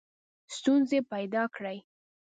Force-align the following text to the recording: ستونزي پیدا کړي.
ستونزي 0.55 0.99
پیدا 1.11 1.43
کړي. 1.55 1.77